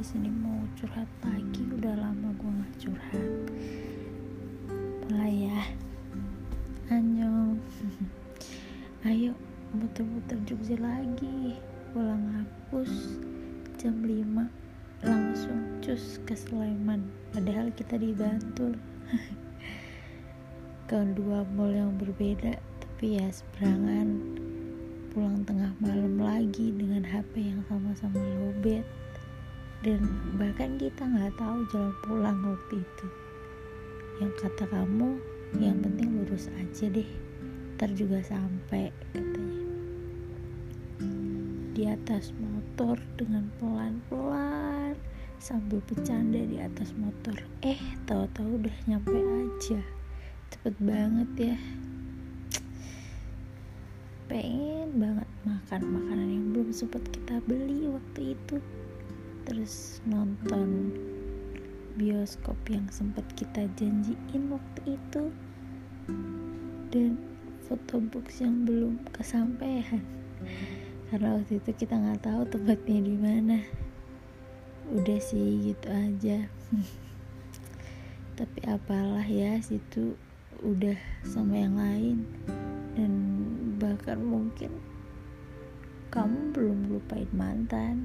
di 0.00 0.08
sini 0.08 0.32
mau 0.32 0.64
curhat 0.80 1.04
lagi. 1.20 1.60
Udah 1.76 1.92
lama 1.92 2.32
gue 2.40 2.50
nggak 2.56 2.74
curhat. 2.80 3.32
Mulai 5.04 5.34
ya. 5.44 5.60
Anyong 6.88 7.60
ayo 9.12 9.36
muter-muter 9.76 10.40
Jogja 10.48 10.80
lagi. 10.80 11.60
Pulang 11.92 12.24
hapus 12.32 13.20
jam 13.76 14.00
5 14.00 15.04
langsung 15.04 15.60
cus 15.84 16.16
ke 16.24 16.32
Sleman. 16.32 17.04
Padahal 17.36 17.68
kita 17.76 18.00
di 18.00 18.16
Bantul. 18.16 18.80
Ke 20.88 21.04
dua 21.12 21.44
mall 21.52 21.76
yang 21.76 21.92
berbeda. 22.00 22.56
Tapi 22.56 23.20
ya 23.20 23.28
seberangan. 23.28 24.16
Pulang 25.12 25.44
tengah 25.44 25.76
malam 25.76 26.16
lagi 26.16 26.72
dengan 26.72 27.04
HP 27.04 27.52
yang 27.52 27.59
lobet 28.60 28.84
dan 29.80 30.04
bahkan 30.36 30.76
kita 30.76 31.00
nggak 31.00 31.32
tahu 31.40 31.64
jalan 31.72 31.96
pulang 32.04 32.36
waktu 32.44 32.84
itu. 32.84 33.06
Yang 34.20 34.32
kata 34.36 34.68
kamu 34.68 35.16
yang 35.56 35.80
penting 35.80 36.20
lurus 36.20 36.52
aja 36.60 36.92
deh. 36.92 37.08
Ntar 37.80 37.88
juga 37.96 38.20
sampai 38.20 38.92
katanya. 39.16 39.64
Di 41.72 41.88
atas 41.88 42.36
motor 42.36 43.00
dengan 43.16 43.48
pelan-pelan 43.56 44.92
sambil 45.40 45.80
bercanda 45.88 46.44
di 46.44 46.60
atas 46.60 46.92
motor. 47.00 47.40
Eh 47.64 47.80
tahu-tahu 48.04 48.60
udah 48.60 48.76
nyampe 48.84 49.16
aja. 49.16 49.80
Cepet 50.52 50.76
banget 50.84 51.56
ya 51.56 51.56
pengen 54.30 54.94
banget 54.94 55.26
makan 55.42 55.82
makanan 55.90 56.28
yang 56.30 56.46
belum 56.54 56.70
sempat 56.70 57.02
kita 57.10 57.42
beli 57.50 57.90
waktu 57.90 58.38
itu. 58.38 58.62
Terus 59.42 59.98
nonton 60.06 60.94
bioskop 61.98 62.54
yang 62.70 62.86
sempat 62.94 63.26
kita 63.34 63.66
janjiin 63.74 64.54
waktu 64.54 64.94
itu. 64.94 65.34
Dan 66.94 67.18
foto 67.66 67.98
box 67.98 68.38
yang 68.38 68.62
belum 68.62 69.02
kesampaian. 69.10 69.98
Karena 71.10 71.34
waktu 71.34 71.58
itu 71.58 71.74
kita 71.74 71.98
nggak 71.98 72.22
tahu 72.22 72.46
tempatnya 72.54 72.98
di 73.02 73.16
mana. 73.18 73.58
Udah 74.94 75.18
sih 75.18 75.74
gitu 75.74 75.90
aja. 75.90 76.46
Tapi 78.38 78.60
apalah 78.70 79.26
ya 79.26 79.58
situ 79.58 80.14
udah 80.62 80.94
sama 81.26 81.58
yang 81.58 81.74
lain 81.74 82.18
bahkan 83.80 84.20
mungkin 84.20 84.68
kamu 86.12 86.52
belum 86.52 86.78
lupain 86.92 87.30
mantan. 87.32 88.04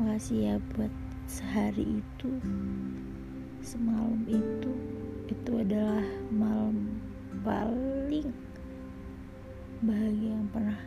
Makasih 0.00 0.38
ya 0.48 0.54
buat 0.72 0.92
sehari 1.28 2.00
itu 2.00 2.30
semalam 3.60 4.24
itu. 4.24 4.72
Itu 5.28 5.60
adalah 5.60 6.06
malam 6.32 6.96
paling 7.44 8.32
bahagia 9.84 10.40
yang 10.40 10.48
pernah 10.48 10.80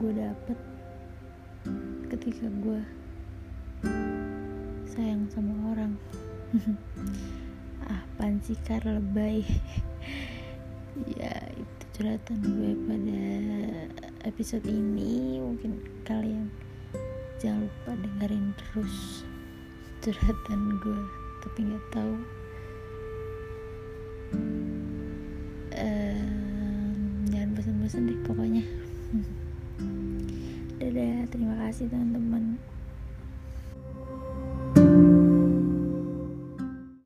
gue 0.00 0.12
dapet 0.16 0.58
ketika 2.14 2.46
gue 2.62 2.80
sayang 4.88 5.28
sama 5.28 5.52
orang. 5.76 5.92
Ah 7.86 8.02
pansikar 8.18 8.82
lebay. 8.82 9.42
Ya 11.20 11.45
curhatan 11.96 12.44
gue 12.44 12.76
pada 12.84 13.24
episode 14.28 14.68
ini. 14.68 15.40
Mungkin 15.40 15.80
kalian 16.04 16.52
jangan 17.40 17.64
lupa 17.64 17.96
dengerin 17.96 18.52
terus 18.52 19.24
curhatan 20.04 20.76
gue 20.84 21.02
tapi 21.40 21.58
nggak 21.64 21.86
tahu. 21.96 22.14
Um, 25.72 27.00
jangan 27.32 27.50
bosan-bosan 27.56 28.12
deh 28.12 28.20
pokoknya. 28.28 28.64
Dadah 30.84 31.24
terima 31.32 31.56
kasih 31.64 31.88
teman-teman 31.88 32.60